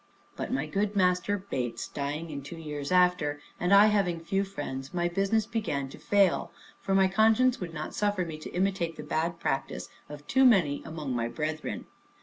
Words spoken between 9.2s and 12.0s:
practice of too many among my brethren.